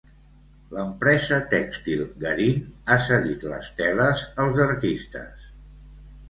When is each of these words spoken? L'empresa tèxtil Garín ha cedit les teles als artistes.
L'empresa 0.75 1.37
tèxtil 1.51 2.01
Garín 2.23 2.63
ha 2.89 2.97
cedit 3.09 3.45
les 3.53 3.69
teles 3.83 4.25
als 4.47 4.59
artistes. 4.67 5.47